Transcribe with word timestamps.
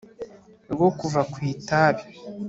rwo 0.73 0.87
kuva 0.99 1.21
ku 1.31 1.37
itabi 1.53 2.03